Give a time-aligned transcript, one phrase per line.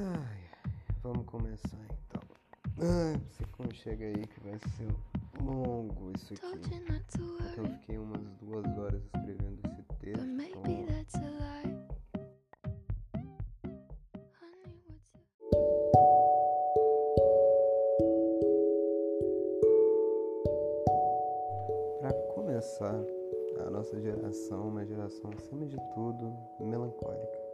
[0.00, 0.48] Ai,
[1.02, 2.22] vamos começar então.
[2.78, 4.94] Ai, você chega aí que vai ser
[5.42, 6.40] longo isso aqui.
[6.56, 10.24] Porque eu fiquei umas duas horas escrevendo esse texto.
[10.24, 11.74] maybe Então, that's a lie.
[14.40, 15.24] Honey, what's your
[21.98, 23.04] pra começar,
[23.66, 27.47] a nossa geração é uma geração, acima de tudo, melancólica.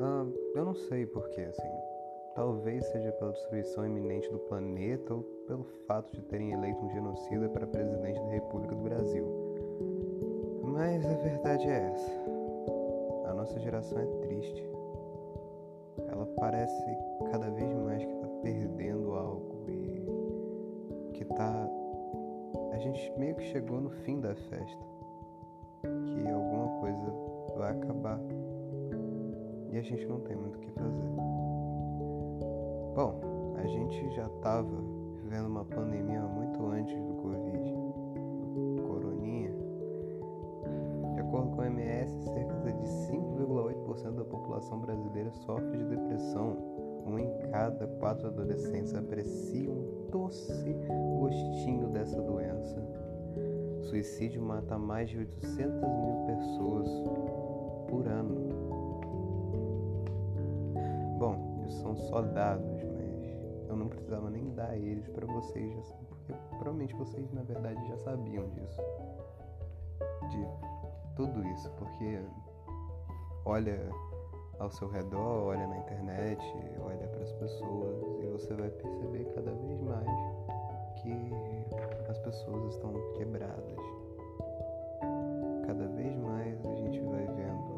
[0.00, 1.94] Ah, eu não sei porquê, assim.
[2.34, 7.48] Talvez seja pela destruição iminente do planeta ou pelo fato de terem eleito um genocida
[7.48, 9.24] para presidente da República do Brasil.
[10.64, 12.10] Mas a verdade é essa.
[13.26, 14.68] A nossa geração é triste.
[16.08, 16.98] Ela parece
[17.30, 21.68] cada vez mais que está perdendo algo e que tá.
[22.72, 24.84] A gente meio que chegou no fim da festa.
[25.82, 27.12] Que alguma coisa
[27.56, 28.20] vai acabar.
[29.74, 31.08] E a gente não tem muito o que fazer.
[32.94, 33.20] Bom,
[33.56, 34.70] a gente já estava
[35.20, 37.72] vivendo uma pandemia muito antes do Covid,
[38.76, 39.52] do Coroninha.
[41.14, 46.56] De acordo com a OMS, cerca de 5,8% da população brasileira sofre de depressão.
[47.04, 50.72] Um em cada quatro adolescentes aprecia um doce
[51.18, 52.80] gostinho dessa doença.
[53.82, 56.88] Suicídio mata mais de 800 mil pessoas
[57.88, 58.43] por ano.
[62.14, 67.42] Só dados, mas eu não precisava nem dar eles para vocês, porque provavelmente vocês na
[67.42, 68.80] verdade já sabiam disso.
[70.30, 70.46] De
[71.16, 72.20] tudo isso, porque
[73.44, 73.80] olha
[74.60, 76.40] ao seu redor, olha na internet,
[76.84, 80.08] olha para as pessoas e você vai perceber cada vez mais
[81.02, 81.32] que
[82.08, 83.76] as pessoas estão quebradas.
[85.66, 87.74] Cada vez mais a gente vai vendo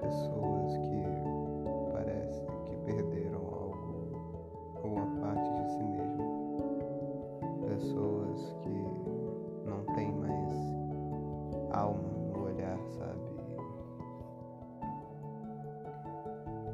[0.00, 0.51] pessoas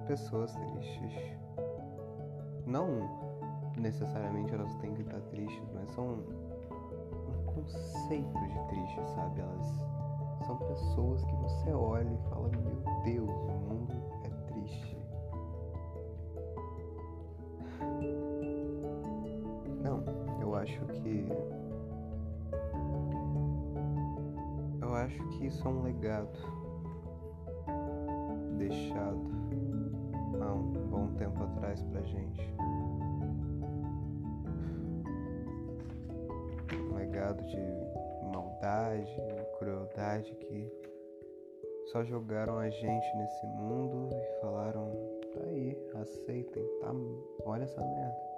[0.09, 1.39] Pessoas tristes.
[2.65, 2.89] Não
[3.77, 9.43] necessariamente elas têm que estar tristes, mas são um conceito de triste, sabe?
[9.43, 9.67] Elas
[10.47, 14.97] são pessoas que você olha e fala: Meu Deus, o mundo é triste.
[19.83, 20.03] Não,
[20.41, 21.29] eu acho que.
[24.81, 26.33] Eu acho que isso é um legado
[28.57, 29.38] deixado
[30.53, 32.55] um bom tempo atrás pra gente.
[36.73, 37.59] Um legado de
[38.33, 39.17] maldade,
[39.59, 40.71] crueldade que
[41.87, 44.93] só jogaram a gente nesse mundo e falaram:
[45.35, 46.93] tá aí, aceitem, tá?
[47.45, 48.29] Olha essa merda.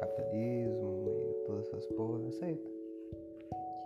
[0.00, 2.70] Capitalismo e todas essas porras, aceita.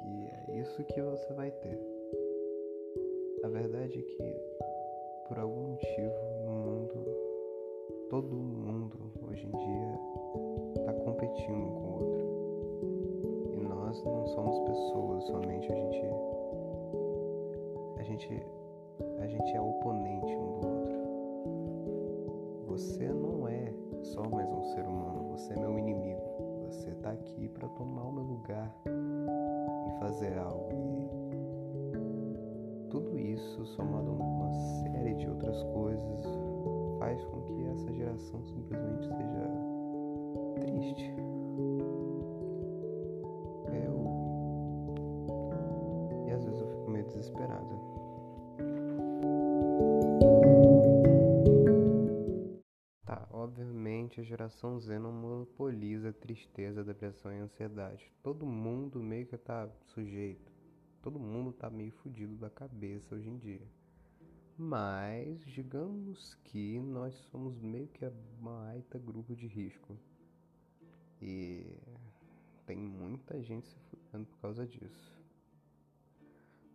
[0.01, 1.79] Que é isso que você vai ter.
[3.45, 4.37] A verdade é que,
[5.29, 6.15] por algum motivo,
[6.45, 7.32] no mundo,
[8.13, 9.99] todo mundo hoje em dia
[10.85, 12.21] tá competindo com o outro.
[13.55, 16.03] E nós não somos pessoas somente, a gente
[17.97, 18.47] a gente
[19.19, 21.01] a gente é oponente um do outro.
[22.67, 26.21] Você não é só mais um ser humano, você é meu inimigo.
[26.67, 30.69] Você tá aqui para tomar o meu lugar e fazer algo.
[30.75, 31.09] E
[32.91, 33.92] tudo isso, somado
[38.13, 39.51] geração simplesmente seja
[40.61, 41.15] triste.
[43.73, 43.97] Eu.
[46.27, 47.81] E às vezes eu fico meio desesperado.
[53.07, 58.13] Tá, obviamente a geração Z não monopoliza tristeza, depressão e ansiedade.
[58.23, 60.53] Todo mundo meio que tá sujeito.
[61.01, 63.82] Todo mundo tá meio fudido da cabeça hoje em dia.
[64.65, 69.99] Mas digamos que nós somos meio que a baita grupo de risco.
[71.21, 71.81] E
[72.65, 75.21] tem muita gente se fudendo por causa disso.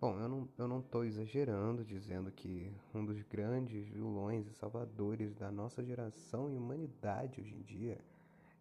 [0.01, 5.33] Bom, eu não, eu não tô exagerando dizendo que um dos grandes vilões e salvadores
[5.33, 7.98] da nossa geração e humanidade hoje em dia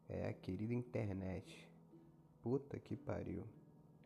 [0.08, 1.69] é a querida internet.
[2.40, 3.43] Puta que pariu.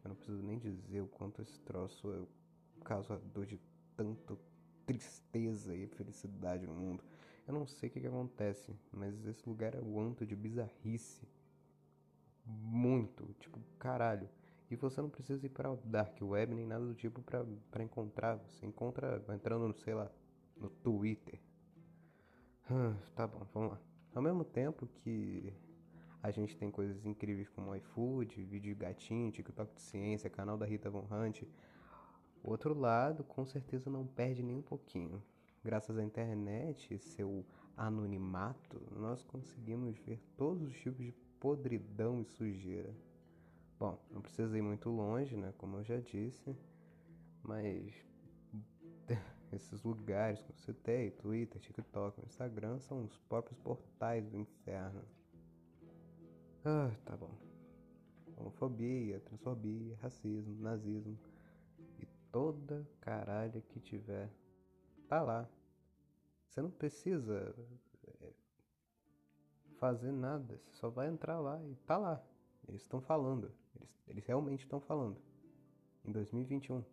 [0.03, 3.61] Eu não preciso nem dizer o quanto esse troço é causador de
[3.95, 4.39] tanto
[4.93, 7.05] tristeza e felicidade no mundo.
[7.47, 11.29] Eu não sei o que, que acontece, mas esse lugar é o anto de bizarrice.
[12.45, 13.35] Muito.
[13.39, 14.29] Tipo, caralho.
[14.71, 18.37] E você não precisa ir para Dark Web nem nada do tipo para encontrar.
[18.37, 20.11] Você encontra entrando, no, sei lá,
[20.57, 21.41] no Twitter.
[22.69, 23.81] Ah, tá bom, vamos lá.
[24.15, 25.53] Ao mesmo tempo que
[26.23, 30.91] a gente tem coisas incríveis como iFood, vídeo gatinho, TikTok de ciência, canal da Rita
[30.91, 31.43] Von Hunt,
[32.43, 35.23] o outro lado com certeza não perde nem um pouquinho.
[35.63, 37.45] Graças à internet e seu
[37.77, 42.95] anonimato, nós conseguimos ver todos os tipos de podridão e sujeira.
[43.79, 45.53] Bom, não precisa ir muito longe, né?
[45.59, 46.57] Como eu já disse,
[47.43, 47.95] mas
[49.53, 55.03] esses lugares que eu citei, Twitter, TikTok, Instagram, são os próprios portais do inferno.
[56.65, 57.35] Ah, tá bom.
[58.37, 61.19] Homofobia, transfobia, racismo, nazismo
[62.31, 64.31] toda caralha que tiver,
[65.09, 65.49] tá lá.
[66.49, 67.55] Você não precisa
[68.07, 68.33] é,
[69.79, 72.23] fazer nada, você só vai entrar lá e tá lá.
[72.69, 75.17] Eles estão falando, eles, eles realmente estão falando.
[76.05, 76.85] Em 2021,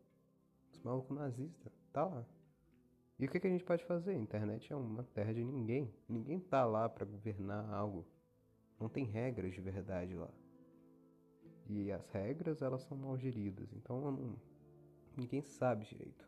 [0.71, 2.25] os malucos nazistas, tá lá.
[3.19, 4.11] E o que, que a gente pode fazer?
[4.11, 5.91] A internet é uma terra de ninguém.
[6.07, 8.05] Ninguém tá lá para governar algo.
[8.79, 10.29] Não tem regras de verdade lá.
[11.67, 13.73] E as regras, elas são mal geridas.
[13.73, 14.35] Então, não,
[15.17, 16.27] ninguém sabe direito.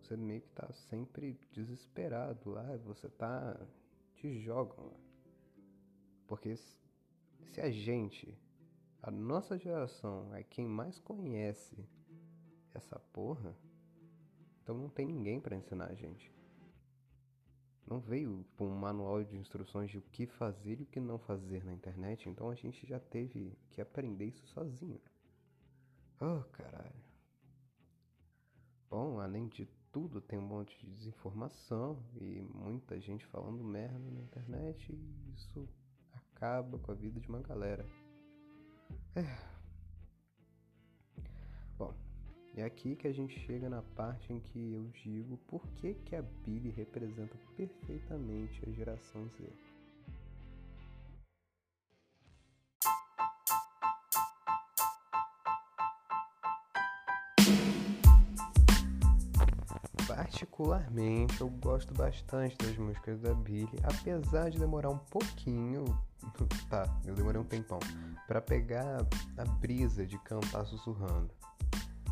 [0.00, 2.76] Você meio que tá sempre desesperado lá.
[2.78, 3.58] Você tá...
[4.16, 5.00] Te jogam lá.
[6.26, 8.36] Porque se a gente,
[9.02, 11.76] a nossa geração, é quem mais conhece
[12.72, 13.56] essa porra,
[14.62, 16.32] então não tem ninguém para ensinar a gente.
[17.86, 21.62] Não veio um manual de instruções de o que fazer e o que não fazer
[21.64, 25.00] na internet, então a gente já teve que aprender isso sozinho.
[26.18, 27.03] Oh, caralho.
[28.94, 34.20] Bom, além de tudo, tem um monte de desinformação e muita gente falando merda na
[34.20, 35.68] internet e isso
[36.12, 37.84] acaba com a vida de uma galera.
[39.16, 39.24] É.
[41.76, 41.92] Bom,
[42.54, 46.14] é aqui que a gente chega na parte em que eu digo por que, que
[46.14, 49.73] a Billy representa perfeitamente a geração Z.
[60.54, 65.84] Particularmente, eu gosto bastante das músicas da Billy, apesar de demorar um pouquinho,
[66.70, 67.80] tá, eu demorei um tempão,
[68.28, 69.04] para pegar
[69.36, 71.28] a brisa de cantar sussurrando.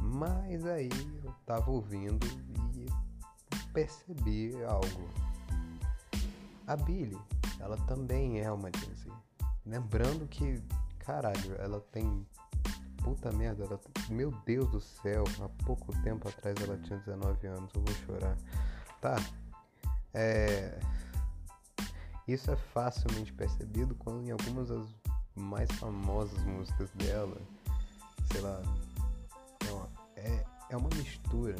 [0.01, 0.91] Mas aí
[1.23, 2.27] eu tava ouvindo
[2.75, 2.87] e
[3.73, 5.09] percebi algo.
[6.67, 7.19] A Billy,
[7.61, 9.11] ela também é uma Gen Z.
[9.65, 10.61] Lembrando que,
[10.99, 12.27] caralho, ela tem.
[13.03, 13.81] Puta merda, ela...
[14.11, 18.37] meu Deus do céu, há pouco tempo atrás ela tinha 19 anos, eu vou chorar.
[19.01, 19.17] Tá,
[20.15, 20.79] é.
[22.29, 24.87] Isso é facilmente percebido quando em algumas das
[25.35, 27.37] mais famosas músicas dela,
[28.31, 28.63] sei lá,
[30.17, 31.57] é, é uma mistura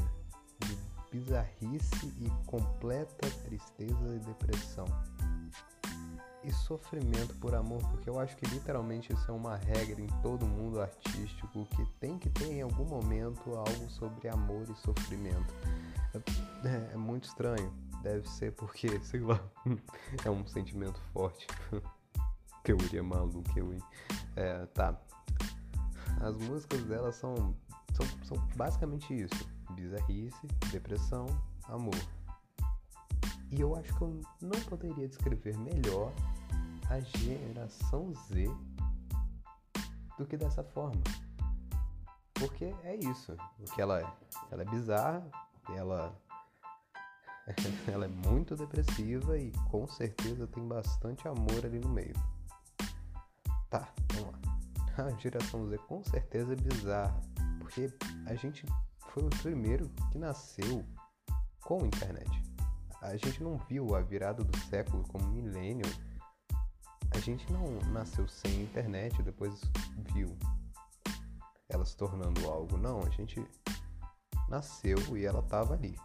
[0.61, 0.79] de
[1.11, 4.87] bizarrice e completa tristeza e depressão.
[6.45, 10.45] E sofrimento por amor, porque eu acho que literalmente isso é uma regra em todo
[10.45, 15.55] mundo artístico que tem que ter em algum momento algo sobre amor e sofrimento.
[16.65, 17.73] É, é muito estranho,
[18.03, 19.41] deve ser porque, sei lá,
[20.25, 21.47] é um sentimento forte.
[22.65, 23.77] Teoria maluca, eu,
[24.37, 25.01] é, tá.
[26.21, 27.55] As músicas dela são
[27.95, 31.27] são, são basicamente isso: bizarrice, depressão,
[31.65, 31.95] amor.
[33.53, 36.11] E eu acho que eu não poderia descrever melhor
[36.89, 38.47] a geração Z
[40.19, 41.03] do que dessa forma.
[42.35, 44.13] Porque é isso, o que ela é.
[44.51, 45.31] Ela é bizarra,
[45.77, 46.19] ela
[47.93, 52.15] ela é muito depressiva e com certeza tem bastante amor ali no meio.
[53.69, 55.07] Tá, vamos lá.
[55.07, 57.21] A geração Z com certeza é bizarra,
[57.59, 57.93] porque
[58.27, 58.65] a gente
[59.09, 60.85] foi o primeiro que nasceu
[61.63, 62.52] com internet.
[63.03, 65.85] A gente não viu a virada do século como milênio.
[67.11, 69.61] A gente não nasceu sem internet e depois
[70.15, 70.35] viu
[71.69, 72.79] ela se tornando algo.
[72.79, 73.47] Não, a gente
[74.49, 75.99] nasceu e ela estava ali.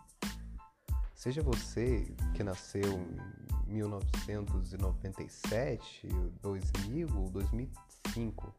[1.13, 2.99] Seja você que nasceu
[3.67, 6.09] em 1997,
[6.41, 8.53] 2000 ou 2005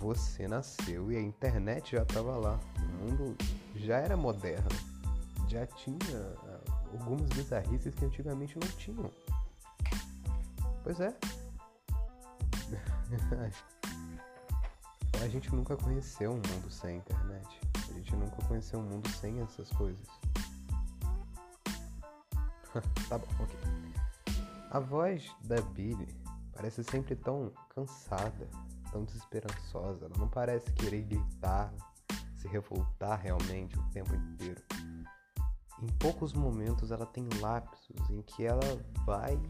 [0.00, 2.58] você nasceu e a internet já estava lá.
[2.78, 3.36] O mundo
[3.76, 4.70] já era moderno.
[5.46, 5.98] Já tinha
[6.92, 9.10] algumas bizarrices que antigamente não tinham.
[10.82, 11.16] Pois é.
[15.22, 17.60] a gente nunca conheceu um mundo sem internet.
[17.88, 20.06] A gente nunca conheceu um mundo sem essas coisas.
[23.08, 23.58] tá bom, ok.
[24.70, 26.08] A voz da Billy
[26.54, 28.48] parece sempre tão cansada,
[28.92, 30.06] tão desesperançosa.
[30.06, 31.74] Ela não parece querer gritar,
[32.36, 34.62] se revoltar realmente o tempo inteiro.
[35.82, 38.60] Em poucos momentos ela tem lapsos em que ela
[39.04, 39.40] vai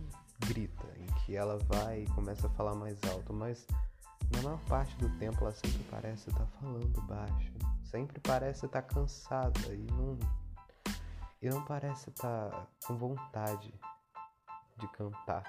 [0.47, 3.67] grita, em que ela vai e começa a falar mais alto, mas
[4.33, 7.53] na maior parte do tempo ela sempre parece estar falando baixo,
[7.85, 10.19] sempre parece estar cansada e não
[11.43, 13.73] e não parece estar com vontade
[14.79, 15.43] de cantar.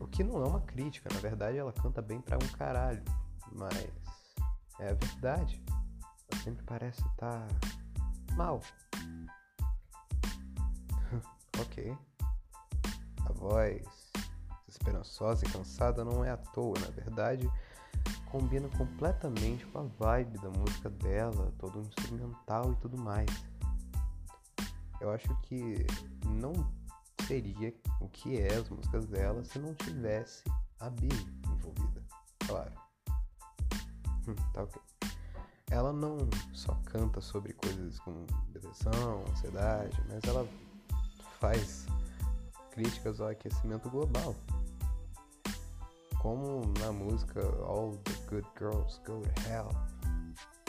[0.00, 3.02] O que não é uma crítica, na verdade ela canta bem pra um caralho,
[3.52, 3.74] mas
[4.78, 5.62] é a verdade.
[6.30, 7.46] Ela sempre parece estar
[8.34, 8.60] mal.
[11.60, 11.96] ok.
[13.26, 14.12] A voz
[14.68, 17.48] esperançosa e cansada não é à toa, na verdade,
[18.30, 23.30] combina completamente com a vibe da música dela, todo o instrumental e tudo mais.
[25.00, 25.86] Eu acho que
[26.26, 26.52] não
[27.26, 30.44] seria o que é as músicas dela se não tivesse
[30.80, 32.02] a Billy envolvida,
[32.46, 32.72] claro.
[34.26, 34.91] Hum, tá ok.
[35.72, 36.18] Ela não
[36.52, 40.46] só canta sobre coisas como depressão, ansiedade, mas ela
[41.40, 41.86] faz
[42.72, 44.36] críticas ao aquecimento global.
[46.20, 49.70] Como na música All the Good Girls Go to Hell.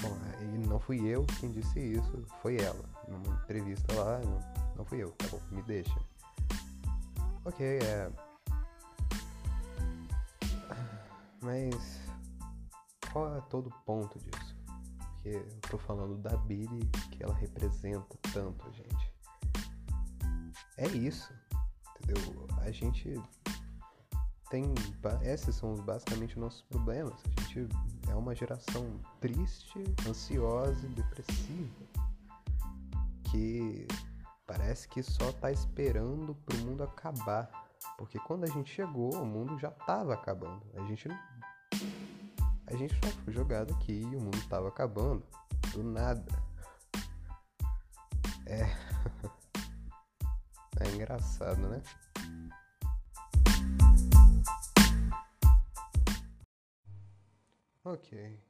[0.01, 2.85] Bom, e não fui eu quem disse isso, foi ela.
[3.09, 4.39] Numa entrevista lá, não,
[4.77, 5.99] não fui eu, tá bom, me deixa.
[7.43, 8.09] Ok, é.
[11.41, 11.99] Mas
[13.11, 14.42] qual é todo o ponto disso?
[15.23, 19.13] Porque eu tô falando da Billy que ela representa tanto a gente.
[20.77, 21.33] É isso,
[21.95, 22.45] entendeu?
[22.57, 23.15] A gente
[24.49, 24.65] tem.
[25.21, 27.13] Esses são basicamente nossos problemas.
[27.25, 27.69] A gente
[28.09, 31.85] é uma geração triste, ansiosa e depressiva.
[33.31, 33.87] Que
[34.45, 37.49] parece que só tá esperando pro mundo acabar.
[37.97, 40.61] Porque quando a gente chegou, o mundo já tava acabando.
[40.75, 41.07] A gente.
[42.73, 45.23] A gente só foi jogado aqui e o mundo tava acabando.
[45.73, 46.25] Do nada.
[48.47, 48.63] É.
[50.79, 51.83] É engraçado, né?
[57.83, 58.43] Ok.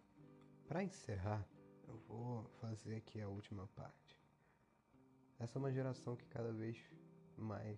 [0.70, 1.46] Para encerrar,
[1.86, 4.18] eu vou fazer aqui a última parte.
[5.38, 6.78] Essa é uma geração que cada vez
[7.36, 7.78] mais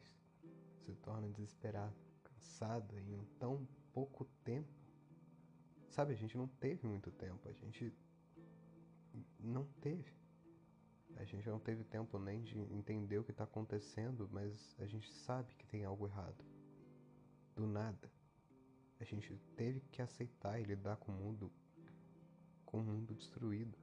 [0.85, 4.84] se torna desesperada, cansada em um tão pouco tempo.
[5.95, 7.93] Sabe, a gente não teve muito tempo, a gente
[9.39, 10.13] não teve.
[11.15, 15.09] A gente não teve tempo nem de entender o que está acontecendo, mas a gente
[15.09, 16.43] sabe que tem algo errado.
[17.55, 18.11] Do nada.
[18.99, 21.49] A gente teve que aceitar e lidar com o mundo
[22.65, 23.77] com o mundo destruído.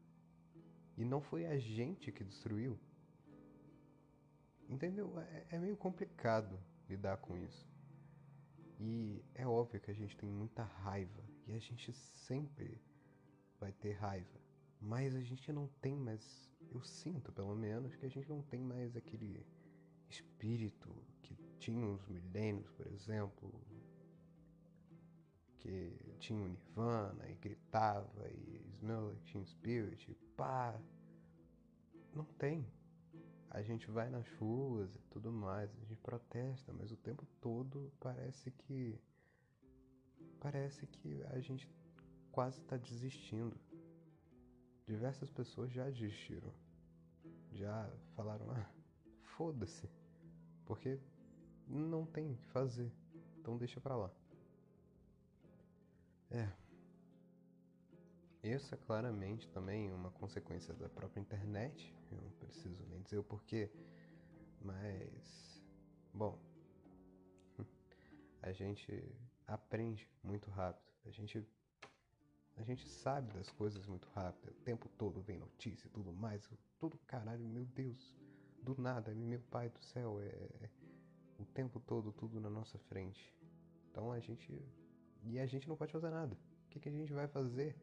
[0.98, 2.78] E não foi a gente que destruiu.
[4.68, 5.18] Entendeu?
[5.18, 7.66] É, é meio complicado lidar com isso.
[8.78, 11.31] E é óbvio que a gente tem muita raiva.
[11.46, 12.80] E a gente sempre
[13.58, 14.40] vai ter raiva.
[14.80, 16.50] Mas a gente não tem mais.
[16.70, 19.46] Eu sinto, pelo menos, que a gente não tem mais aquele
[20.08, 23.52] espírito que tinha os milênios, por exemplo,
[25.58, 30.78] que tinha o Nirvana e gritava e Smell Like Teen Spirit, e pá.
[32.12, 32.66] Não tem.
[33.48, 37.92] A gente vai nas ruas e tudo mais, a gente protesta, mas o tempo todo
[38.00, 38.98] parece que.
[40.40, 41.68] Parece que a gente
[42.32, 43.56] quase está desistindo.
[44.86, 46.52] Diversas pessoas já desistiram.
[47.52, 48.70] Já falaram, ah,
[49.36, 49.88] foda-se.
[50.64, 50.98] Porque
[51.68, 52.90] não tem o que fazer.
[53.38, 54.10] Então deixa pra lá.
[56.30, 56.48] É.
[58.42, 61.94] Isso é claramente também uma consequência da própria internet.
[62.10, 63.70] Eu não preciso nem dizer o porquê.
[64.60, 65.62] Mas.
[66.12, 66.38] Bom.
[68.42, 68.90] A gente
[69.52, 70.90] aprende muito rápido.
[71.04, 71.46] A gente.
[72.56, 74.50] A gente sabe das coisas muito rápido.
[74.50, 76.48] O tempo todo vem notícia e tudo mais.
[76.78, 78.14] Tudo caralho, meu Deus.
[78.62, 80.20] Do nada, meu pai do céu.
[80.20, 80.70] É.
[81.38, 83.34] O tempo todo, tudo na nossa frente.
[83.90, 84.62] Então a gente
[85.24, 86.34] e a gente não pode fazer nada.
[86.34, 87.76] O que, que a gente vai fazer?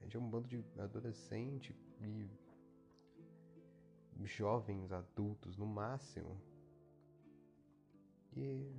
[0.00, 2.28] A gente é um bando de adolescente e
[4.24, 6.40] jovens adultos no máximo.
[8.36, 8.72] E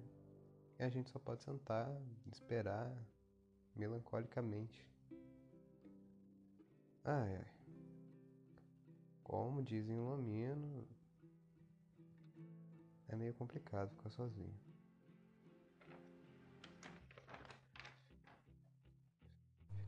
[0.83, 1.89] a gente só pode sentar,
[2.31, 2.95] esperar
[3.75, 4.87] melancolicamente.
[7.03, 7.51] Ai, ai.
[9.23, 10.87] Como dizem o Lamino,
[13.07, 14.69] é meio complicado ficar sozinho.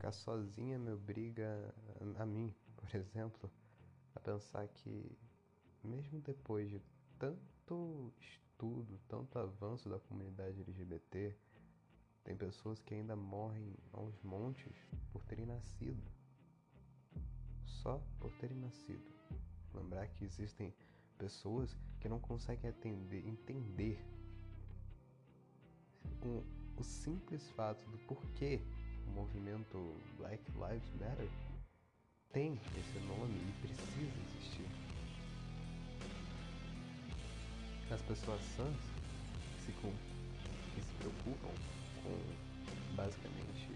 [0.02, 1.72] ficar sozinha me obriga
[2.18, 3.48] a, a mim, por exemplo,
[4.16, 5.16] a pensar que
[5.84, 6.82] mesmo depois de
[7.20, 8.12] tanto estudo,
[9.08, 11.34] tanto avanço da comunidade LGBT,
[12.24, 14.76] tem pessoas que ainda morrem aos montes
[15.12, 16.02] por terem nascido.
[17.64, 19.04] Só por terem nascido.
[19.74, 20.72] Lembrar que existem
[21.18, 24.04] pessoas que não conseguem atender, entender
[26.24, 26.42] um,
[26.76, 28.60] o simples fato do porquê
[29.06, 29.78] o movimento
[30.16, 31.28] Black Lives Matter
[32.32, 34.91] tem esse nome e precisa existir.
[37.92, 38.74] As pessoas sãs
[39.54, 41.50] que se, que se preocupam
[42.02, 43.68] com basicamente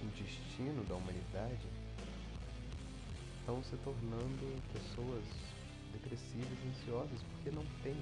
[0.00, 1.66] o destino da humanidade
[3.40, 5.24] estão se tornando pessoas
[5.92, 7.96] depressivas e ansiosas porque não tem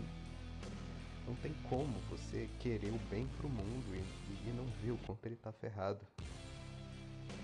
[1.27, 5.27] não tem como você querer o bem pro mundo e, e não ver o quanto
[5.27, 6.01] ele tá ferrado.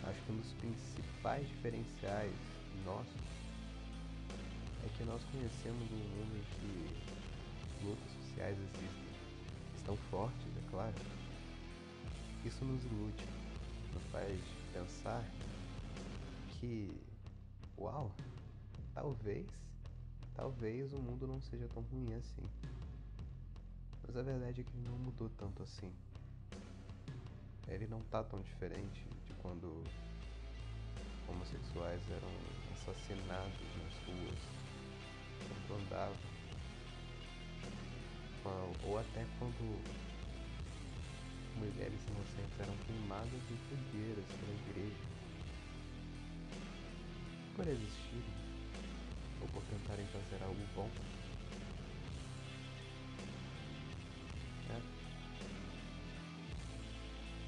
[0.05, 2.35] Acho que um dos principais diferenciais
[2.85, 3.23] nossos
[4.85, 7.22] é que nós conhecemos um mundo que
[7.83, 9.13] lutas sociais existem,
[9.77, 10.95] estão fortes, é claro.
[12.45, 13.25] Isso nos ilude,
[13.95, 14.41] nos faz
[14.73, 15.25] pensar
[16.59, 16.91] que,
[17.79, 18.11] uau,
[18.95, 19.47] talvez,
[20.35, 22.43] talvez o mundo não seja tão ruim assim.
[24.07, 25.93] Mas a verdade é que ele não mudou tanto assim.
[27.69, 29.85] Ele não tá tão diferente de quando
[31.29, 32.29] homossexuais eram
[32.73, 34.39] assassinados nas ruas,
[35.69, 36.32] quando andavam.
[38.45, 39.83] Ou até quando
[41.57, 45.05] mulheres inocentes eram queimadas em fogueiras pela igreja.
[47.55, 48.35] Por existirem,
[49.41, 50.91] ou por tentarem fazer algo bom.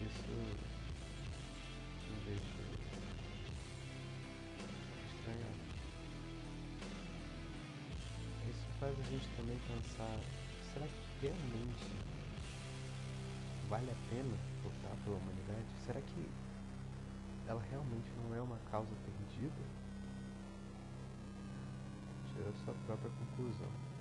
[0.05, 0.23] isso
[2.11, 2.61] não deixa
[5.09, 5.55] estranhar.
[8.49, 10.19] Isso faz a gente também pensar,
[10.75, 11.87] será que realmente
[13.71, 15.67] vale a pena lutar pela humanidade?
[15.87, 16.29] Será que
[17.47, 19.63] ela realmente não é uma causa perdida?
[22.35, 23.94] Tira a sua própria conclusão.